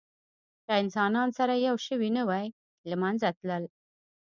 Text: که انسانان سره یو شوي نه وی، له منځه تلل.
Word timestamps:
که 0.65 0.71
انسانان 0.81 1.29
سره 1.37 1.53
یو 1.67 1.75
شوي 1.85 2.09
نه 2.17 2.23
وی، 2.29 2.45
له 2.89 2.95
منځه 3.03 3.27
تلل. 3.37 3.63